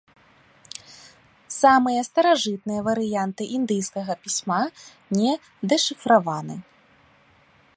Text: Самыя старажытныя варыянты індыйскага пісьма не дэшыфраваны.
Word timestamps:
Самыя 1.61 1.99
старажытныя 2.09 2.81
варыянты 2.89 3.43
індыйскага 3.57 4.13
пісьма 4.23 4.61
не 5.19 5.33
дэшыфраваны. 5.75 6.55